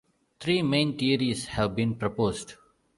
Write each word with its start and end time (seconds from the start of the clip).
Three 0.39 0.63
main 0.63 0.97
theories 0.97 1.45
have 1.45 1.75
been 1.75 1.93
proposed. 1.93 2.55